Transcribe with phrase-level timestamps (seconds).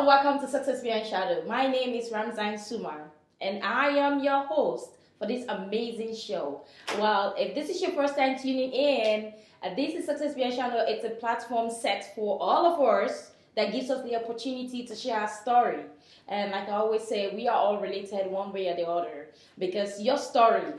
[0.00, 1.44] and welcome to Success Beyond Shadow.
[1.46, 3.02] My name is Ramzan Sumar,
[3.42, 6.62] and I am your host for this amazing show.
[6.98, 10.86] Well, if this is your first time tuning in, uh, this is Success Beyond Shadow.
[10.88, 15.20] It's a platform set for all of us that gives us the opportunity to share
[15.20, 15.84] our story.
[16.28, 20.00] And like I always say, we are all related one way or the other because
[20.00, 20.72] your story,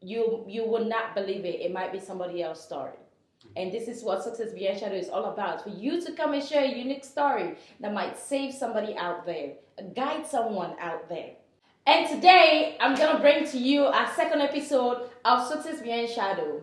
[0.00, 1.60] you you would not believe it.
[1.60, 2.92] It might be somebody else's story.
[3.56, 5.64] And this is what Success Beyond Shadow is all about.
[5.64, 9.54] For you to come and share a unique story that might save somebody out there,
[9.94, 11.30] guide someone out there.
[11.86, 16.62] And today, I'm going to bring to you our second episode of Success Beyond Shadow.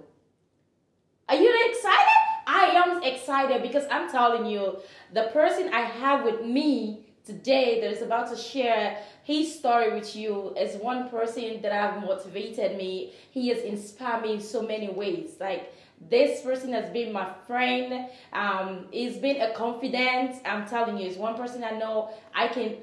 [1.27, 2.07] Are you excited?
[2.47, 4.77] I am excited because I'm telling you,
[5.13, 10.15] the person I have with me today that is about to share his story with
[10.15, 13.11] you is one person that have motivated me.
[13.31, 15.35] He has inspired me in so many ways.
[15.37, 15.73] Like
[16.09, 18.09] this person has been my friend.
[18.33, 20.41] Um, he's been a confidant.
[20.45, 22.77] I'm telling you, he's one person I know I can,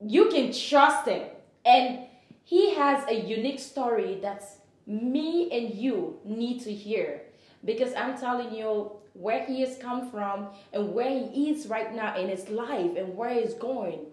[0.00, 1.28] you can trust him.
[1.64, 2.00] And
[2.44, 7.22] he has a unique story that's me and you need to hear.
[7.64, 12.16] Because I'm telling you where he has come from and where he is right now
[12.16, 14.06] in his life and where he's going.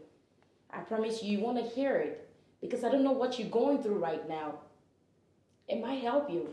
[0.71, 2.29] I promise you, you want to hear it.
[2.61, 4.55] Because I don't know what you're going through right now.
[5.67, 6.49] It might help you.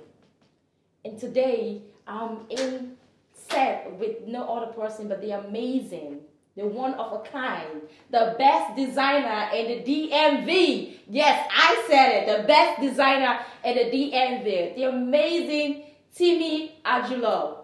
[1.04, 2.96] And today I'm in
[3.34, 6.20] set with no other person but the amazing,
[6.56, 10.94] the one of a kind, the best designer in the DMV.
[11.10, 15.82] Yes, I said it, the best designer in the DMV, the amazing
[16.14, 17.58] Timmy Ajulo.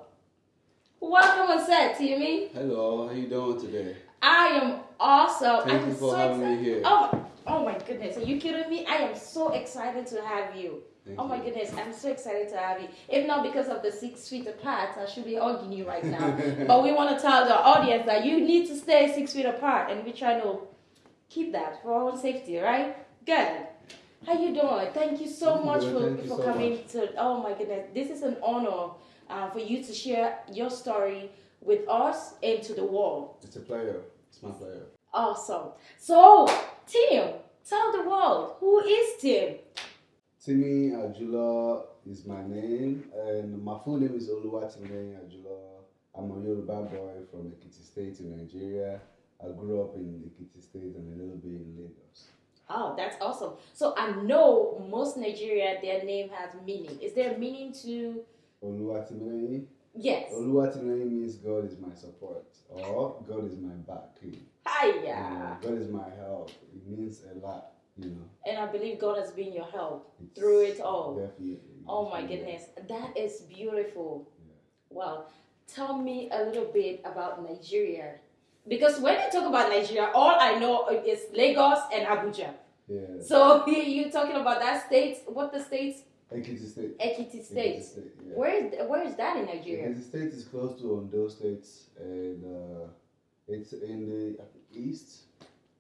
[1.01, 2.49] Welcome on set, Timmy.
[2.49, 3.97] Hello, how you doing today?
[4.21, 5.67] I am awesome.
[5.67, 6.59] Thank I'm you for so having excited.
[6.59, 6.83] me here.
[6.85, 8.85] Oh, oh my goodness, are you kidding me?
[8.85, 10.83] I am so excited to have you.
[11.11, 11.43] Thank oh my you.
[11.43, 12.89] goodness, I'm so excited to have you.
[13.09, 16.31] If not because of the six feet apart, I should be hugging you right now.
[16.69, 19.91] but we want to tell the audience that you need to stay six feet apart,
[19.91, 20.61] and we try to
[21.29, 22.97] keep that for our own safety, right?
[23.27, 23.67] Good.
[24.25, 24.89] How you doing?
[24.93, 26.89] Thank you so much for, for so coming much.
[26.93, 27.13] to.
[27.17, 28.91] Oh my goodness, this is an honor
[29.29, 33.37] uh, for you to share your story with us and to the world.
[33.43, 34.03] It's a player.
[34.29, 34.83] It's my player.
[35.13, 35.71] Awesome.
[35.99, 36.47] So,
[36.87, 37.31] Tim,
[37.69, 39.57] tell the world who is Tim.
[40.45, 45.83] Timmy Ajula is my name, and my full name is Oluwatimi Ajula.
[46.15, 49.01] I'm a Yoruba boy from Ekiti State in Nigeria.
[49.39, 52.29] I grew up in Ekiti State and a little bit in Lagos.
[52.71, 53.53] Oh, that's awesome.
[53.75, 56.99] So I know most Nigeria, their name has meaning.
[57.03, 58.23] Is there a meaning to?
[58.65, 59.67] Oluwatimi.
[59.95, 60.33] Yes.
[60.33, 64.17] Oluwatimi means God is my support, or God is my back.
[64.23, 65.17] You Hiya.
[65.17, 66.51] know, God is my help.
[66.75, 67.71] It means a lot, you know.
[67.71, 67.80] And
[68.61, 71.17] I believe God has been your help It's through it all.
[71.17, 71.59] Definitely.
[71.89, 74.29] Oh my goodness, that is beautiful.
[74.47, 74.53] Yeah.
[74.91, 75.31] Well,
[75.67, 78.15] tell me a little bit about Nigeria.
[78.69, 82.51] Because when you talk about Nigeria, all I know is Lagos and Abuja.
[82.87, 83.01] Yeah.
[83.27, 86.03] So you're talking about that state, what the states?
[86.33, 86.99] Ekiti State.
[86.99, 87.77] Ekiti State.
[87.79, 88.35] Ekiti State, yeah.
[88.35, 89.89] Where is where is that in Nigeria?
[89.89, 91.67] Ekiti State is close to Ondo State,
[91.99, 92.87] and uh,
[93.49, 95.23] it's in the east.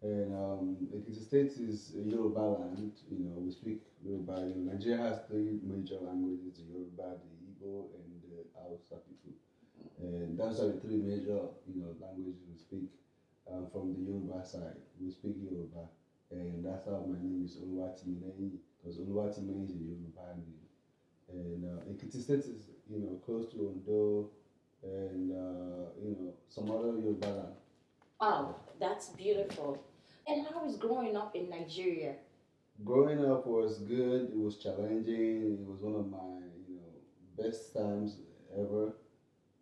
[0.02, 2.92] And um, Ekiti State is Yoruba land.
[3.10, 4.40] You know, we speak Yoruba.
[4.48, 9.36] You know, Nigeria has three major languages: the Yoruba, the Igbo, and the Hausa people.
[10.00, 12.88] And those are the three major, you know, languages we speak.
[13.50, 15.88] Um, from the Yoruba side, we speak Yoruba,
[16.30, 20.60] and that's how my name is Oluwatimileyin, because Oluwatimileyin is a Yoruba name.
[21.28, 24.30] And uh, Ekiti State is, you know, close to Ondo
[24.84, 27.54] and, uh, you know, some other Yoruba land.
[28.20, 29.82] Oh, that's beautiful.
[30.30, 32.14] And how is growing up in Nigeria?
[32.84, 34.30] Growing up was good.
[34.30, 35.58] It was challenging.
[35.58, 36.91] It was one of my, you know,
[37.36, 38.18] best times
[38.56, 38.94] ever.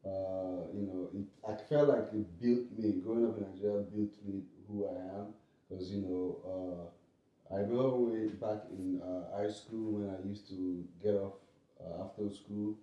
[0.04, 3.00] Uh, you know, it, I felt like it built me.
[3.02, 5.26] Growing up in Nigeria built me who I am.
[5.68, 10.48] Because, you know, uh, I remember way back in uh, high school when I used
[10.50, 11.32] to get off
[11.80, 12.76] uh, after school,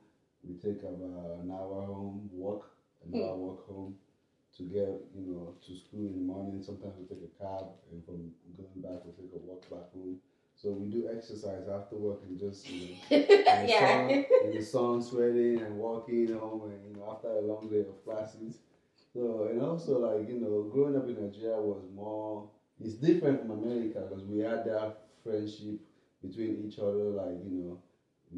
[0.43, 2.67] we take about an hour home, walk,
[3.05, 3.95] an hour walk home
[4.57, 6.63] to get, you know, to school in the morning.
[6.63, 10.17] Sometimes we take a cab, and from going back, we take a walk back home.
[10.55, 14.07] So we do exercise after work and just, you know, in the yeah.
[14.07, 17.79] sun, in the sun, sweating and walking home, and you know, after a long day
[17.79, 18.59] of classes.
[19.13, 22.49] So and also like you know, growing up in Nigeria was more.
[22.79, 25.79] It's different from America because we had that friendship
[26.21, 27.11] between each other.
[27.15, 27.79] Like you know,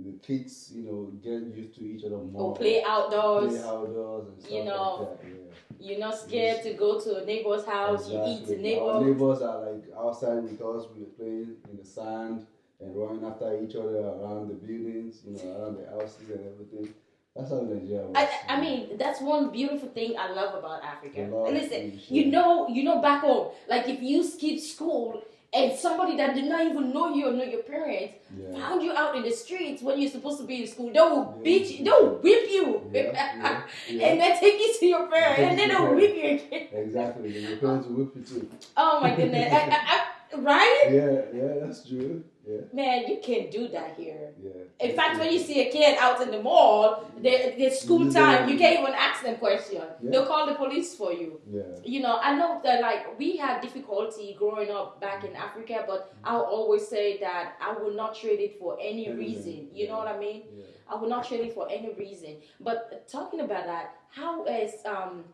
[0.03, 2.41] the kids, you know, get used to each other more.
[2.41, 3.53] Or play outdoors.
[3.53, 5.29] play outdoors and stuff You know, like that.
[5.29, 5.43] Yeah.
[5.79, 8.09] You're not scared to go to a neighbor's house.
[8.09, 8.79] You eat the Exactly.
[8.79, 10.85] Our neighbors are like outside with us.
[10.93, 12.45] We were playing in the sand
[12.79, 16.93] and running after each other around the buildings, you know, around the houses and everything.
[17.35, 18.19] That's how Nigeria works.
[18.19, 21.27] I, I mean, that's one beautiful thing I love about Africa.
[21.31, 25.23] Love Listen, you know, you know, back home, like if you skip school
[25.57, 28.53] and somebody that did not even know you or know your parents yeah.
[28.59, 31.33] found you out in the streets when you're supposed to be in school, they will
[31.37, 31.43] Yeah.
[31.43, 35.69] beat you, they'll whip you, Yeah, and then take you to your parents, and then
[35.69, 36.67] they'll whip you again.
[36.85, 37.27] Exactly.
[37.39, 38.49] Your parents will whip you too.
[38.75, 40.83] Oh my goodness, I, I, I, right?
[40.91, 42.23] Yeah, yeah, that's true.
[42.47, 44.29] Yeah, Man, you can't do that here.
[44.41, 44.51] yeah.
[44.87, 48.47] In fact, when you see a kid out in the mall, they, it's school time.
[48.47, 49.83] You can't even ask them questions.
[50.01, 50.11] Yeah.
[50.11, 51.41] They'll call the police for you.
[51.51, 51.63] Yeah.
[51.83, 56.13] You know, I know that like we had difficulty growing up back in Africa, but
[56.23, 59.67] I'll always say that I will not trade it for any reason.
[59.73, 60.43] You know what I mean?
[60.89, 62.37] I will not trade it for any reason.
[62.61, 65.25] But talking about that, how is um?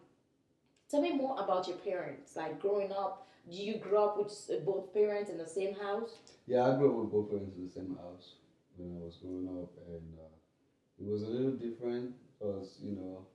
[0.89, 2.35] Tell me more about your parents.
[2.35, 6.11] Like growing up, you grow up with both parents in the same house?
[6.47, 8.35] Yeah, I grew up with both parents in the same house
[8.77, 10.33] when I was growing up, and uh,
[10.99, 13.25] it was a little different because you know,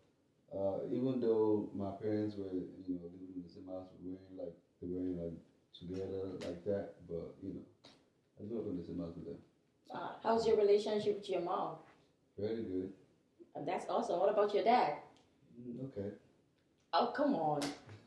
[0.52, 2.52] uh, even though my parents were
[2.86, 5.38] you know living in the same house, we weren't like they weren't like
[5.78, 7.64] together like that, but you know,
[8.40, 9.38] I grew up in the same house with them.
[9.94, 11.76] Uh, how's your relationship with your mom?
[12.38, 12.92] Very good.
[13.66, 14.20] That's awesome.
[14.20, 14.94] What about your dad?
[15.60, 16.10] Mm, Okay.
[16.92, 17.60] Oh come on.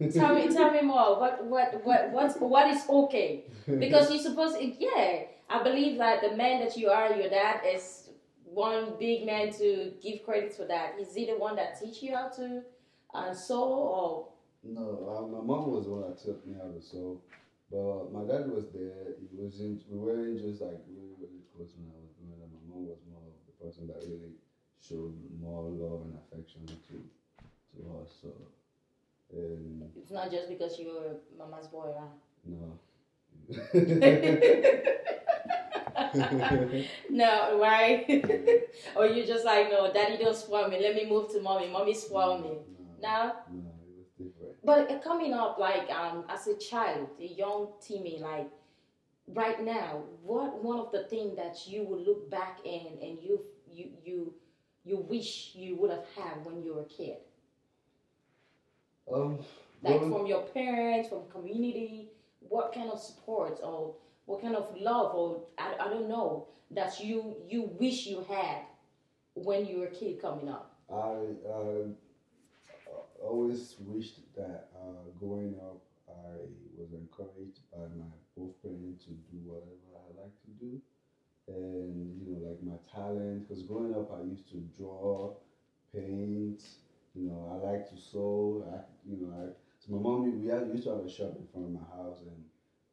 [0.09, 1.19] Tell me tell me more.
[1.19, 3.45] What what what what's what is okay?
[3.67, 5.23] Because you're supposed yeah.
[5.49, 8.09] I believe that the man that you are, your dad is
[8.45, 10.95] one big man to give credit for that.
[10.99, 12.63] Is he the one that teach you how to
[13.13, 14.27] uh, sew or
[14.63, 17.19] No, uh, my mom was the one that taught me how to sew,
[17.71, 19.15] but my dad was there.
[19.19, 19.83] He wasn't.
[19.89, 22.27] We weren't just like really, really close when I was it.
[22.31, 24.39] My mom was more of the person that really
[24.79, 28.09] showed more love and affection to to us.
[28.21, 28.31] So,
[29.33, 32.07] and it's not just because you're mama's boy, huh?
[32.45, 32.79] no.
[37.09, 38.05] No, why?
[38.95, 40.79] or you just like, no, daddy don't spoil me.
[40.81, 41.69] Let me move to mommy.
[41.69, 42.57] Mommy spoil me.
[43.01, 43.33] No?
[43.51, 44.55] No, it was different.
[44.63, 48.49] But uh, coming up, like um, as a child, a young Timmy, like
[49.27, 53.41] right now, what one of the things that you will look back in and you
[53.67, 54.33] you you
[54.83, 57.17] you wish you would have had when you were a kid,
[59.13, 59.39] Um,
[59.83, 62.09] like growing- from your parents, from community,
[62.49, 66.99] what kind of support or what kind of love or I, I don't know that
[67.03, 68.63] you you wish you had
[69.33, 70.75] when you were a kid coming up.
[70.89, 71.15] I
[71.49, 71.87] uh,
[73.21, 76.35] always wished that uh, growing up, I
[76.77, 80.81] was encouraged by my both parents to do whatever I like to do,
[81.47, 83.47] and you know, like my talent.
[83.47, 85.33] Because growing up, I used to draw,
[85.93, 86.61] paint.
[87.13, 88.63] You know, I like to sew.
[88.71, 88.79] I,
[89.09, 89.49] you know, I,
[89.79, 92.43] so my mom, we used to have a shop in front of my house, and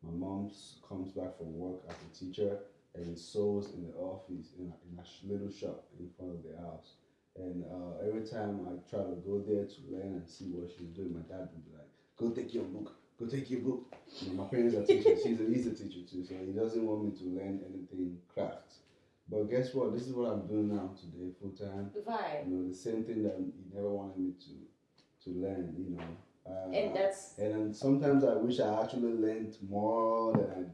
[0.03, 0.51] my mom
[0.87, 2.59] comes back from work as a teacher
[2.95, 6.57] and sews in the office in a, in a little shop in front of the
[6.59, 6.95] house.
[7.37, 10.89] And uh, every time I try to go there to learn and see what she's
[10.89, 11.87] doing, my dad would be like,
[12.17, 12.93] "Go take your book.
[13.19, 13.85] Go take your book."
[14.21, 15.23] You know, my parents are teachers.
[15.23, 18.81] She's a, he's a teacher too, so he doesn't want me to learn anything crafts.
[19.31, 19.93] But guess what?
[19.93, 21.91] This is what I'm doing now today, full time.
[22.07, 22.45] Right.
[22.47, 25.75] You know, the same thing that he never wanted me to to learn.
[25.77, 26.05] You know,
[26.47, 30.71] uh, And that's and then sometimes I wish I actually learned more than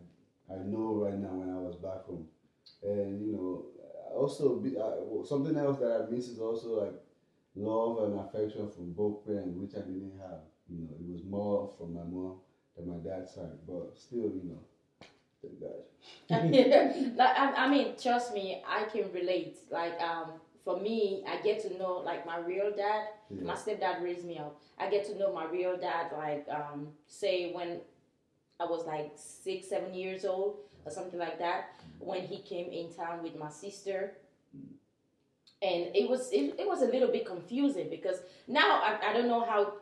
[0.48, 2.28] I, I know right now when I was back home.
[2.82, 3.64] And you know,
[4.14, 6.94] also be, uh, something else that I miss is also like
[7.56, 10.40] love and affection from both parents, which I didn't have.
[10.68, 12.40] You know, it was more from my mom
[12.76, 14.60] than my dad's side, but still, you know,
[17.16, 19.58] like, I, I mean, trust me, I can relate.
[19.70, 20.32] Like, um,
[20.64, 23.08] for me, I get to know like my real dad.
[23.30, 23.44] Yeah.
[23.44, 24.60] My stepdad raised me up.
[24.78, 26.10] I get to know my real dad.
[26.16, 27.80] Like, um, say when
[28.60, 31.70] I was like six, seven years old or something like that.
[31.98, 34.12] When he came in town with my sister,
[35.62, 39.28] and it was it, it was a little bit confusing because now I, I don't
[39.28, 39.74] know how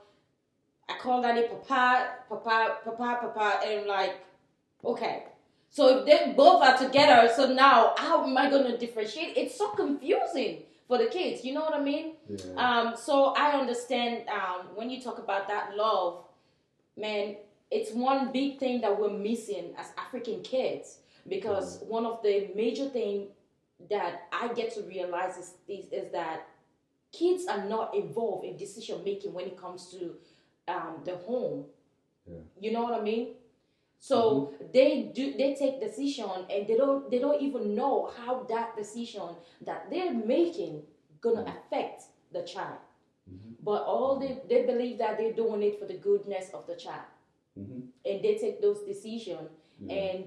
[0.89, 4.15] I call daddy papa, papa, papa, papa, and like,
[4.85, 5.25] okay.
[5.73, 9.39] So if they both are together, so now how am I going to differentiate?
[9.39, 11.45] It's so confusing for the kids.
[11.45, 12.13] You know what I mean?
[12.29, 12.37] Yeah.
[12.57, 16.25] Um, so I understand um, when you talk about that love,
[16.97, 17.37] man.
[17.71, 22.87] It's one big thing that we're missing as African kids because one of the major
[22.91, 23.29] thing
[23.89, 26.49] that I get to realize is, is is that
[27.13, 30.15] kids are not involved in decision making when it comes to
[30.69, 31.65] um, the home.
[32.27, 32.41] Yeah.
[32.61, 33.29] You know what I mean?
[34.03, 38.77] So they do they take decision and they don't they don't even know how that
[38.77, 39.29] decision
[39.65, 40.83] that they're making
[41.21, 42.79] gonna affect the child.
[43.31, 43.55] Mhm.
[43.63, 47.07] But all they they believe that they're doing it for the goodness of the child,
[47.57, 47.81] Mhm.
[48.05, 49.49] and they take those decisions.
[49.79, 49.95] Yeah.
[49.95, 50.25] And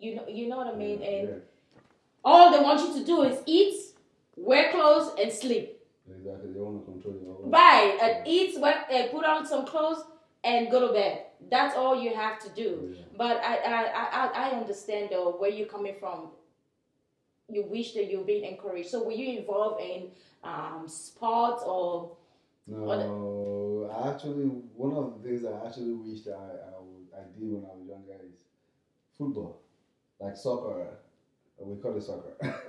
[0.00, 1.00] you know you know what I mean.
[1.00, 1.80] And yeah.
[2.24, 3.94] all they want you to do is eat,
[4.36, 5.78] wear clothes, and sleep.
[6.10, 6.52] Exactly.
[6.54, 7.96] They want to control your Right.
[8.02, 10.02] And eat, sweat, and put on some clothes
[10.46, 11.24] and go to bed.
[11.50, 12.94] That's all you have to do.
[12.96, 13.02] Yeah.
[13.18, 16.28] But I, I, I, I- understand though where you're coming from.
[17.48, 18.88] You wish that you're being encouraged.
[18.88, 20.08] So were you involved in
[20.42, 22.16] um, sports or?
[22.66, 27.52] No, I actually one of the things I actually wish I I, would, I did
[27.52, 28.34] when I was younger is
[29.16, 29.60] football,
[30.18, 30.88] like soccer.
[31.58, 32.34] We call it soccer.
[32.42, 32.48] know,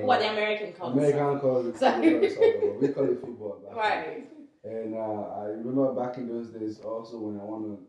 [0.06, 0.98] what the American calls it.
[0.98, 3.60] American calls it, call it soccer, we call it football.
[3.64, 4.26] then.
[4.68, 7.86] And uh, I remember back in those days also when I want to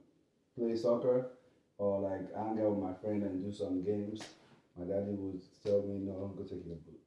[0.58, 1.32] play soccer
[1.78, 4.22] or like hang out with my friend and do some games,
[4.78, 7.00] my daddy would tell me, no, go take your book.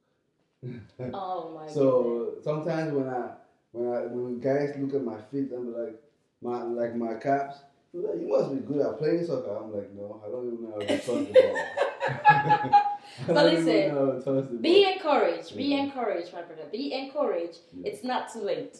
[1.13, 1.73] Oh my goodness.
[1.73, 3.31] so sometimes when I
[3.71, 5.99] when I when guys look at my feet and be like
[6.41, 7.57] my like my caps,
[7.93, 9.57] like, you must be good at playing soccer.
[9.57, 12.79] I'm like, no, I don't even know how to touch the ball.
[13.27, 15.55] But listen, to Be encouraged.
[15.55, 15.83] Be Yeah.
[15.83, 16.67] encouraged, my brother.
[16.71, 17.59] Be encouraged.
[17.73, 17.89] Yeah.
[17.89, 18.77] It's not too late.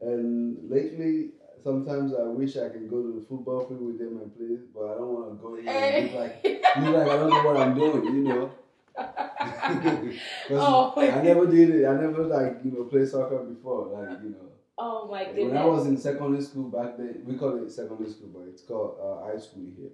[0.00, 1.30] And lately,
[1.62, 4.92] sometimes I wish I could go to the football field with them and play, but
[4.92, 7.56] I don't want to go in and look like, look like I don't know what
[7.56, 8.50] I'm doing, you know.
[10.52, 11.86] Oh, I never did it.
[11.86, 14.48] I never like you know play soccer before, like you know.
[14.78, 15.56] oh my When.
[15.56, 18.96] I was in secondary school back then, we call it secondary school, but it's called
[19.00, 19.90] uh, high school here.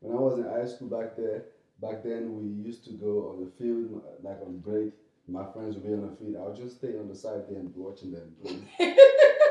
[0.00, 1.44] When I was in high school back there,
[1.80, 4.92] back then we used to go on the field like on break.
[5.30, 6.36] My friends would be on the field.
[6.36, 8.56] I would just stay on the side there and watching them play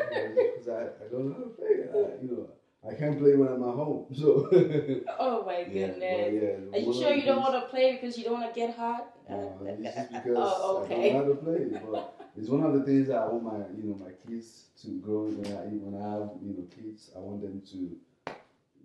[0.09, 1.75] because I, I don't know how to play.
[1.93, 2.50] I, you know,
[2.88, 4.05] I can't play when I'm at home.
[4.13, 4.50] So
[5.19, 5.98] oh my goodness.
[6.00, 8.59] but yeah, Are you sure you don't want to play because you don't want to
[8.59, 9.15] get hot?
[9.29, 9.74] No, Uh,
[10.12, 11.13] because oh, I okay.
[11.13, 11.79] don't know how to play.
[11.91, 14.88] But it's one of the things that I want my you know my kids to
[15.00, 17.12] grow when I when I have you know kids.
[17.15, 17.98] I want them to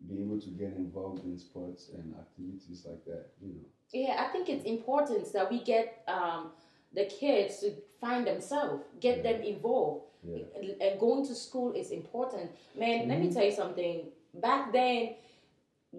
[0.09, 3.31] be able to get involved in sports and activities like that.
[3.41, 3.65] You know.
[3.93, 6.51] Yeah, I think it's important that we get um,
[6.95, 10.03] the kids to find themselves, get them involved.
[10.23, 10.45] Yeah.
[10.81, 12.51] And- going to school is important.
[12.75, 13.35] Man, let me Mhm.
[13.35, 14.11] tell you something.
[14.35, 15.17] Back then,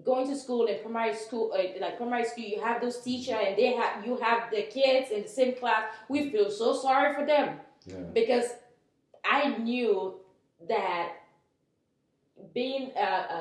[0.04, 3.56] going to school in primary school, uh, like primary school, you have those teachers and
[3.56, 5.84] they have you have the kids in the same class.
[6.08, 7.96] We feel so sorry for them Yeah.
[8.12, 8.48] because
[9.24, 10.20] I knew
[10.68, 11.12] that
[12.52, 13.40] being a, a,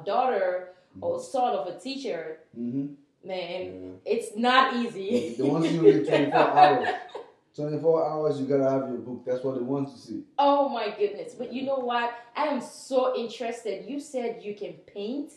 [0.00, 2.94] a- daughter or son of a teacher, Mm-hmm.
[3.24, 3.60] Man,
[4.04, 4.12] Yeah.
[4.12, 5.34] it's not easy.
[5.38, 6.88] They want you to read 24 hours.
[7.54, 9.24] 24 hours, you gotta have your book.
[9.26, 10.22] That's what they want to see.
[10.38, 11.34] Oh my goodness.
[11.34, 12.12] But you know what?
[12.34, 13.84] I am so interested.
[13.88, 15.32] You said you can paint.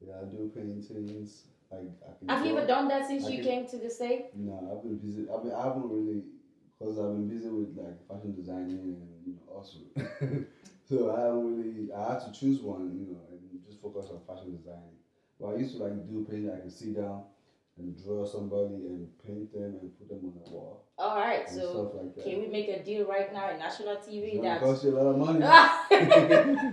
[0.00, 0.90] Yeah, I do paintings.
[1.70, 2.28] Like I can.
[2.28, 4.26] Have you ever done that since I you can- came to the state?
[4.36, 5.26] No, I've been busy.
[5.28, 6.22] I mean, I haven't really,
[6.78, 9.78] because I've been busy with like fashion designing and you know also.
[10.88, 11.92] so I haven't really.
[11.92, 14.94] I had to choose one, you know, and just focus on fashion designing.
[15.40, 16.50] But I used to like do painting.
[16.50, 17.22] I could sit down
[17.78, 21.48] and draw somebody and paint them and put them on the wall All right.
[21.48, 22.24] So stuff like that.
[22.24, 24.36] can we make a deal right now in national It's TV?
[24.36, 25.38] gonna That's cost you a lot of money.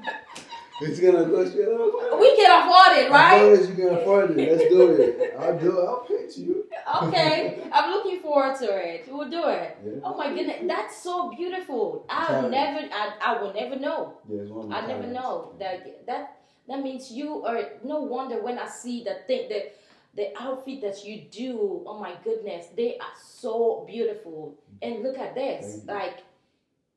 [0.82, 2.22] it's gonna cost you a lot of money.
[2.22, 3.34] We can afford it, right?
[3.36, 5.36] As long as you can afford it, let's do it.
[5.40, 5.86] I'll do it.
[5.86, 6.66] I'll paint you.
[7.04, 7.64] Okay.
[7.74, 9.08] I'm looking forward to it.
[9.12, 9.78] We'll do it.
[9.84, 9.92] Yeah.
[10.04, 12.06] Oh my goodness, that's so beautiful.
[12.08, 12.52] Talent.
[12.52, 14.20] never, I, I will never know.
[14.30, 16.35] Yeah, it's one of my I never know that that
[16.68, 19.72] that means you are no wonder when I see the thing the
[20.16, 21.84] the outfit that you do.
[21.86, 24.56] Oh my goodness, they are so beautiful.
[24.82, 26.20] And look at this, like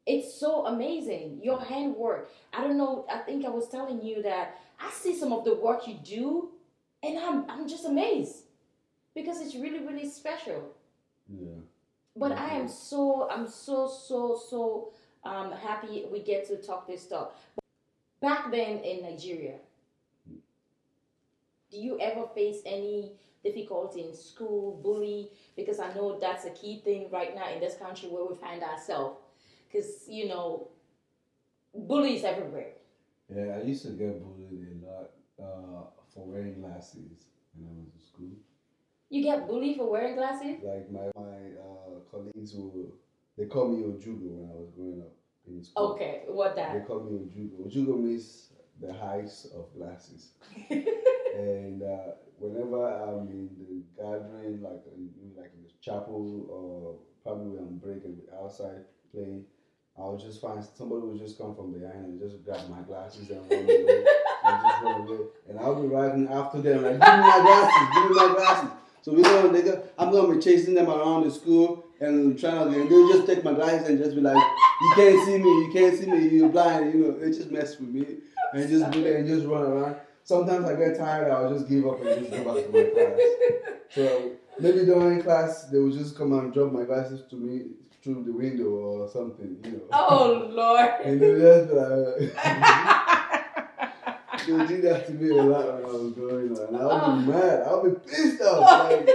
[0.06, 1.40] it's so amazing.
[1.42, 2.30] Your handwork.
[2.52, 3.04] I don't know.
[3.10, 6.50] I think I was telling you that I see some of the work you do,
[7.02, 8.44] and I'm I'm just amazed
[9.14, 10.74] because it's really really special.
[11.28, 11.60] Yeah.
[12.16, 14.92] But I am so I'm so so so
[15.24, 17.36] um happy we get to talk this talk.
[18.20, 19.58] Back then in Nigeria,
[21.70, 23.12] do you ever face any
[23.44, 25.30] difficulty in school, bully?
[25.54, 28.62] Because I know that's a key thing right now in this country where we find
[28.62, 29.20] ourselves.
[29.70, 30.68] Because you know,
[31.74, 32.72] bullies everywhere.
[33.32, 35.10] Yeah, I used to get bullied a lot
[35.40, 38.30] uh, for wearing glasses when I was in school.
[39.10, 40.56] You get bullied for wearing glasses.
[40.62, 42.92] Like my my uh, colleagues who
[43.36, 45.12] they call me Ojugo when I was growing up
[45.56, 45.92] in school.
[45.94, 46.86] Okay, what They that?
[46.86, 47.66] call me Ojugo.
[47.66, 50.30] Ojugo means the heights of glasses.
[50.70, 57.50] and uh, whenever I'm in the gathering, like in, like in the chapel or probably
[57.56, 59.44] when I'm breaking outside playing,
[59.98, 63.40] I'll just find somebody will just come from behind and just grab my glasses and
[63.50, 64.04] run away
[64.44, 65.18] and just run away.
[65.48, 68.70] And I'll be riding after them like, give me my glasses, give me my glasses.
[69.02, 72.70] So we know they go, I'm gonna be chasing them around the school and trying
[72.72, 75.48] to, and they'll just take my glasses and just be like, you can't see me,
[75.48, 77.12] you can't see me, you're blind, you know.
[77.18, 78.18] They just mess with me
[78.54, 79.96] and just do and just run around.
[80.24, 83.18] Sometimes I get tired, I'll just give up and just go back to my class.
[83.90, 87.62] So maybe during class, they will just come and drop my glasses to me
[88.02, 89.80] through the window or something, you know.
[89.92, 90.90] Oh Lord.
[91.04, 92.34] and they just like,
[94.46, 96.84] they would do that to me a lot when I was growing up, and I
[96.84, 97.16] would Oh.
[97.20, 97.62] be mad.
[97.66, 98.90] I'll be pissed off.
[98.90, 99.08] Like,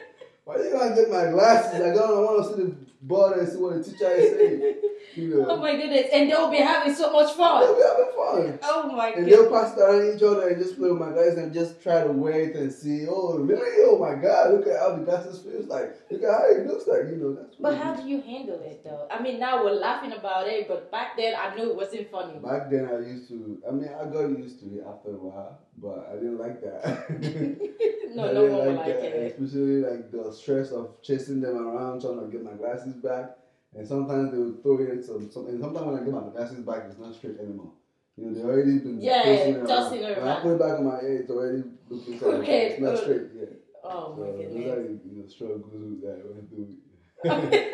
[0.48, 1.74] why you gonna get my glasses?
[1.80, 4.74] I don't want to see the board and see what the teacher is saying.
[5.14, 6.06] You know, Oh my goodness.
[6.12, 7.62] And they'll be having so much fun.
[7.62, 8.58] they'll be having fun.
[8.62, 9.36] Oh my And goodness.
[9.36, 12.02] they'll pass it around each other and just play with my glasses and just try
[12.04, 13.06] to wait and see.
[13.08, 13.84] Oh, really?
[13.88, 14.52] Oh my God!
[14.54, 15.96] Look at how the glasses feels like.
[16.10, 17.04] Look at how it looks like.
[17.10, 17.56] You know, that's.
[17.60, 19.06] But how do you handle it though?
[19.10, 22.38] I mean, now we're laughing about it, but back then I knew it wasn't funny.
[22.38, 23.60] Back then, I used to.
[23.68, 27.10] I mean, I got used to it after a while, but I didn't like that.
[28.14, 29.32] no, I no didn't one would like that, it.
[29.40, 33.36] Especially like the stress of chasing them around, trying to get my glasses back.
[33.74, 36.64] And sometimes they would throw in some, some and sometimes when I get my glasses
[36.64, 37.72] back, it's not straight anymore.
[38.16, 40.16] You know, they already been Yeah, tossing tossing around.
[40.16, 43.22] When I put it back on my head, it's already looking Okay, It's not straight,
[43.38, 43.46] yeah.
[43.84, 45.02] Oh So my those are goodness.
[45.04, 46.74] the you know, struggles that went through.
[47.24, 47.68] yeah.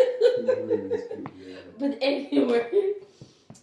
[1.79, 2.93] but anyway,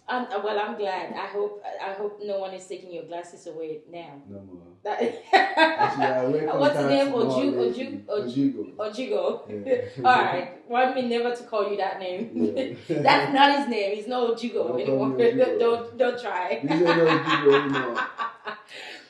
[0.08, 1.12] um, well, I'm glad.
[1.14, 4.20] I hope I hope no one is taking your glasses away now.
[4.28, 4.66] No more.
[4.84, 5.00] That,
[5.32, 7.12] Actually, What's the name?
[7.12, 8.04] contacts more Oju- lately.
[8.06, 8.76] Oju- Oju- Ojigo.
[8.76, 9.66] Ojigo.
[9.66, 10.04] Yeah.
[10.08, 12.20] All right, want me never to call you that name.
[12.34, 12.74] Yeah.
[13.02, 13.94] That's not his name.
[13.96, 15.08] He's no Ojigo Don't call anymore.
[15.10, 15.58] me Ojigo.
[15.60, 16.58] don't don't try.
[16.62, 18.00] These ain't no Ojigo anymore.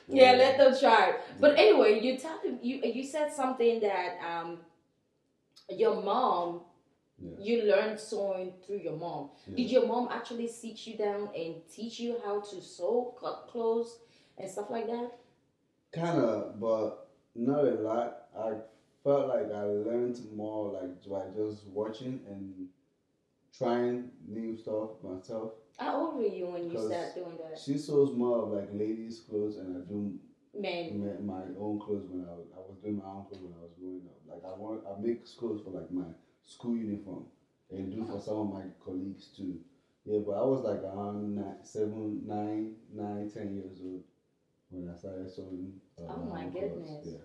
[0.08, 1.14] yeah, let them try.
[1.40, 4.58] But anyway, you tell him you you said something that um
[5.70, 6.60] your mom
[7.22, 7.44] Yeah.
[7.44, 9.30] you learned sewing through your mom.
[9.46, 9.56] Yeah.
[9.56, 13.98] Did your mom actually sit you down and teach you how to sew, cut clothes,
[14.38, 15.12] and stuff like that?
[15.92, 18.28] Kind of, but not a lot.
[18.36, 18.52] I
[19.04, 22.68] felt like I learned more like by just watching and
[23.56, 25.52] trying new stuff myself.
[25.78, 27.58] How old were you when you started doing that?
[27.58, 30.18] She sews more of like ladies' clothes, and I do
[30.54, 33.62] ma- my own clothes when I was I was doing my own clothes when I
[33.62, 34.20] was growing up.
[34.28, 36.08] Like I want I make clothes for like my
[36.46, 37.24] school uniform
[37.70, 39.58] and do for some of my colleagues too.
[40.04, 44.02] Yeah, but I was like around nine, seven, nine, nine, ten years old
[44.70, 45.74] when I started sewing.
[45.98, 46.52] Uh, Oh my clothes.
[46.54, 47.06] goodness.
[47.06, 47.18] Yeah.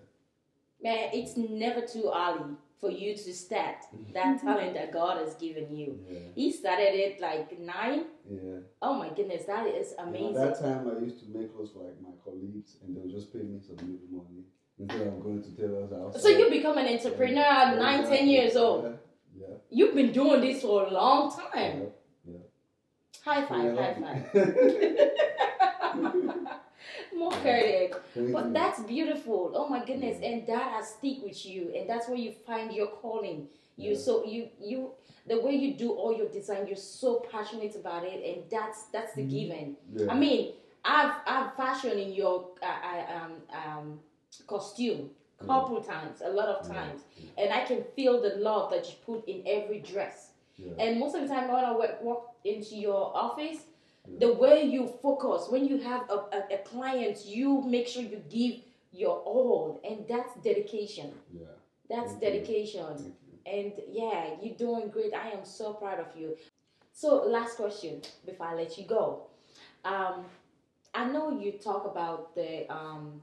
[0.82, 3.78] man, it's never too early for you to start
[4.14, 5.98] that talent that God has given you.
[6.08, 6.18] Yeah.
[6.36, 8.04] He started it like nine.
[8.30, 8.60] Yeah.
[8.80, 10.36] Oh my goodness, that is amazing.
[10.36, 13.32] At that time, I used to make clothes for like my colleagues, and they'll just
[13.32, 14.44] pay me some little money
[14.78, 16.22] instead of going to tailors' house.
[16.22, 18.98] So you become an entrepreneur at nine, ten years old.
[19.38, 19.46] Yeah.
[19.48, 19.54] Yeah.
[19.70, 21.88] You've been doing this for a long time.
[22.24, 22.38] yeah.
[23.24, 23.94] High five, high
[24.32, 26.28] five.
[27.16, 27.94] More credit.
[28.32, 29.52] But that's beautiful.
[29.54, 30.18] Oh my goodness.
[30.22, 31.72] And that has stick with you.
[31.76, 33.48] And that's where you find your calling.
[33.76, 33.98] You Yeah.
[33.98, 34.90] so you you
[35.26, 39.14] the way you do all your design, you're so passionate about it and that's that's
[39.14, 39.30] the Mhm.
[39.30, 39.76] given.
[39.94, 40.10] Yeah.
[40.12, 44.00] I mean, I've I've fashioned in your uh, I, um um
[44.46, 45.10] costume
[45.46, 47.02] couple times, a lot of times,
[47.36, 50.30] and I can feel the love that you put in every dress.
[50.78, 53.58] And most of the time, when I wa- walk into your office,
[54.18, 58.22] the way you focus, when you have a, a, a client, you make sure you
[58.30, 58.56] give
[58.92, 61.12] your all, and that's dedication.
[61.32, 61.46] yeah.
[61.88, 63.12] That's Thank dedication.
[63.46, 65.14] And yeah, you're doing great.
[65.14, 66.36] I am so proud of you.
[66.92, 69.28] So, last question before I let you go.
[69.84, 70.26] Um,
[70.94, 73.22] I know you talk about the um,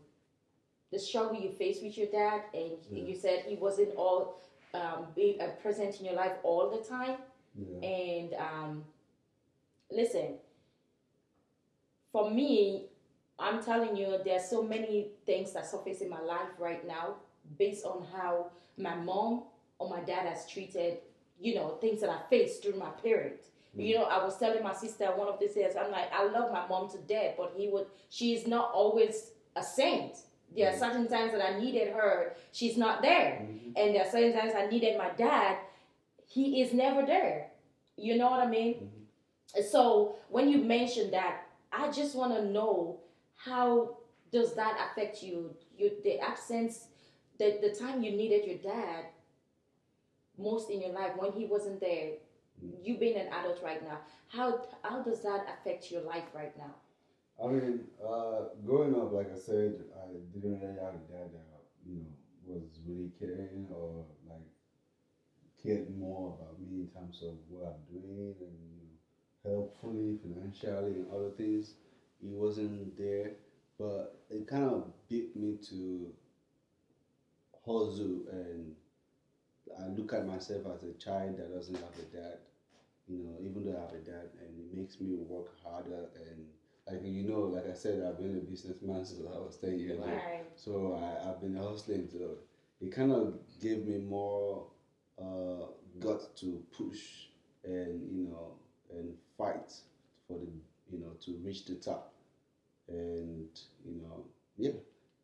[0.95, 3.03] the struggle you faced with your dad, and Yeah.
[3.03, 4.39] you said he wasn't all
[4.73, 7.17] um, being uh, present in your life all the time.
[7.55, 7.87] Yeah.
[7.87, 8.83] And um,
[9.91, 10.35] listen,
[12.11, 12.85] for me,
[13.37, 17.15] I'm telling you, there are so many things that surface in my life right now
[17.57, 19.43] based on how my mom
[19.79, 20.99] or my dad has treated,
[21.39, 23.49] you know, things that I faced through my parents.
[23.77, 26.53] You know, I was telling my sister one of these days, I'm like, I love
[26.53, 30.15] my mom to death, but he would, she's not always a saint.
[30.55, 33.41] There are certain times that I needed her, she's not there.
[33.41, 33.73] Mhm.
[33.75, 35.57] And there are certain times I needed my dad,
[36.27, 37.51] he is never there.
[37.97, 38.91] You know what I mean?
[39.69, 42.99] So when you mention that, I just want to know
[43.35, 43.97] how
[44.31, 45.55] does that affect you?
[45.77, 46.87] You the absence,
[47.37, 49.05] the the time you needed your dad
[50.37, 52.13] most in your life when he wasn't there.
[52.83, 56.75] You being an adult right now, how how does that affect your life right now?
[57.41, 61.63] I mean, uh, growing up, like I said, I didn't really have a dad that
[61.85, 62.11] you know
[62.45, 64.47] was really caring or like
[65.61, 70.99] cared more about me in terms of what I'm doing and you know, helpfully financially
[70.99, 71.73] and other things.
[72.21, 73.31] He wasn't there,
[73.77, 76.11] but it kind of beat me to
[77.65, 78.75] hustle and
[79.77, 82.37] I look at myself as a child that doesn't have a dad.
[83.07, 86.45] You know, even though I have a dad, and it makes me work harder and
[86.89, 89.99] like you know, like I said, I've been a businessman since I was ten years
[89.99, 90.23] old.
[90.55, 92.07] So I, I've been hustling.
[92.11, 92.37] So
[92.81, 94.67] it kind of gave me more
[95.19, 95.65] uh,
[95.99, 97.27] got to push
[97.63, 98.53] and you know
[98.91, 99.73] and fight
[100.27, 100.47] for the
[100.91, 102.13] you know to reach the top,
[102.87, 103.47] and
[103.85, 104.25] you know
[104.57, 104.77] yeah,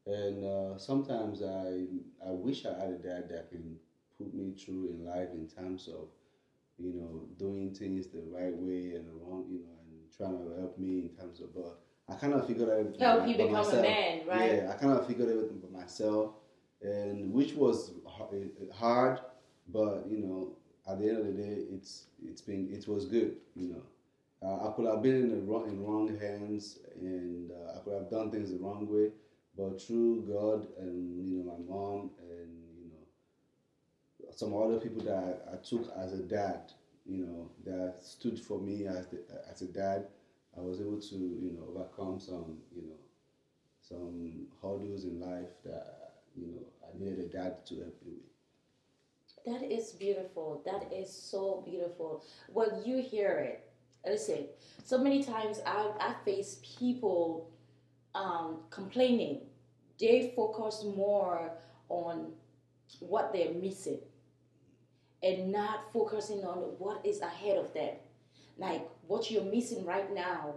[0.05, 1.85] and uh, sometimes I
[2.25, 3.77] I wish I had a dad that can
[4.17, 6.07] put me through in life in terms of
[6.79, 9.80] you know doing things the right way and the wrong you know
[10.17, 13.37] trying to help me in terms of but I kind of figured out help you
[13.37, 13.79] become myself.
[13.79, 14.51] a man, right?
[14.55, 16.31] Yeah, I kind of figured everything by myself,
[16.81, 17.91] and which was
[18.73, 19.19] hard,
[19.69, 20.53] but you know,
[20.89, 23.35] at the end of the day, it's it's been it was good.
[23.55, 23.81] You know,
[24.47, 27.93] uh, I could have been in the wrong in wrong hands, and uh, I could
[27.93, 29.11] have done things the wrong way,
[29.57, 35.13] but through God and you know my mom and you know some other people that
[35.49, 36.71] I, I took as a dad,
[37.05, 40.07] you know, that stood for me as the, as a dad
[40.57, 42.95] I was able to, you know, overcome some, you know,
[43.81, 48.31] some hurdles in life that, you know, I needed a dad to help me with.
[49.45, 50.61] That is beautiful.
[50.65, 52.23] That is so beautiful.
[52.47, 53.69] When you hear it,
[54.05, 54.45] listen,
[54.83, 57.49] so many times I, I face people
[58.13, 59.41] um, complaining.
[59.99, 61.51] They focus more
[61.89, 62.33] on
[62.99, 63.99] what they're missing
[65.23, 67.95] and not focusing on what is ahead of them.
[68.57, 70.55] Like what you're missing right now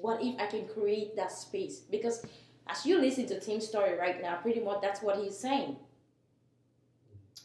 [0.00, 1.80] what if i can create that space?
[1.80, 2.24] Because
[2.66, 5.76] as you listen to tim's story right now pretty much that's what he's saying.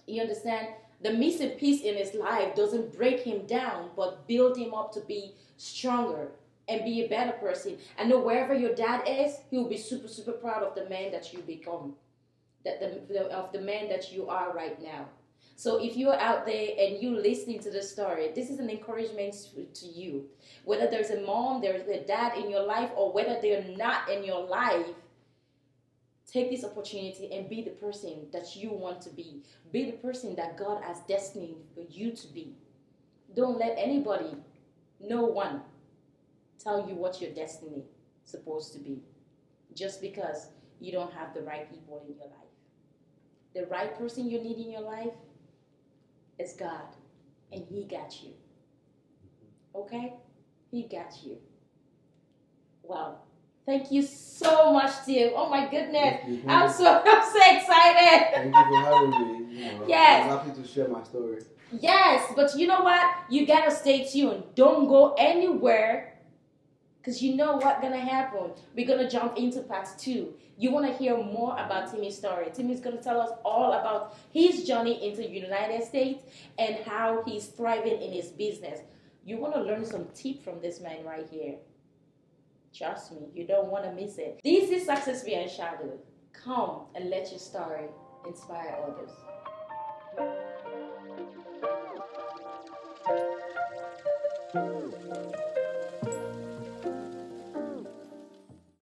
[0.08, 0.68] You understand?
[1.02, 5.02] The missing piece in his life doesn't break him down but build him up to
[5.02, 6.30] be stronger
[6.68, 7.78] and be a better person.
[7.98, 11.12] And know wherever your dad is he will be super super proud of the man
[11.12, 11.96] that you become
[12.64, 15.06] that the, of the man that you are right now
[15.56, 19.36] so if you're out there and you're listening to the story, this is an encouragement
[19.76, 20.26] to you.
[20.66, 24.24] Whether there's a mom, there's a dad in your life, or whether they're not in
[24.24, 24.88] your life,
[26.30, 29.44] take this opportunity and be the person that you want to be.
[29.72, 32.54] Be the person that God has destined for you to be.
[33.34, 34.36] Don't let anybody,
[35.00, 35.62] no one,
[36.62, 37.84] tell you what your destiny
[38.26, 39.00] is supposed to be.
[39.74, 40.48] Just because
[40.82, 42.34] you don't have the right people in your life.
[43.54, 45.14] The right person you need in your life
[46.40, 46.96] is God,
[47.52, 48.32] and He got you.
[49.76, 50.14] Okay?
[50.72, 51.38] He got you.
[52.84, 53.18] Wow.
[53.66, 55.34] Thank you so much, Tim.
[55.36, 56.22] Oh my goodness.
[56.48, 58.34] I'm so I'm so excited.
[58.34, 59.42] Thank you for having me.
[59.56, 60.24] You know, yes.
[60.30, 61.42] I'm happy to share my story.
[61.72, 63.06] Yes, but you know what?
[63.30, 64.44] You gotta stay tuned.
[64.54, 66.15] Don't go anywhere
[67.06, 68.50] because you know what's gonna happen.
[68.76, 70.34] We're gonna jump into part two.
[70.58, 72.48] You wanna hear more about Timmy's story.
[72.52, 76.24] Timmy's gonna tell us all about his journey into the United States
[76.58, 78.80] and how he's thriving in his business.
[79.24, 81.58] You wanna learn some tip from this man right here.
[82.74, 84.40] Trust me, you don't wanna miss it.
[84.44, 86.00] This is Success Beyond Shadow.
[86.34, 87.86] Come and let your story
[88.26, 89.12] inspire others.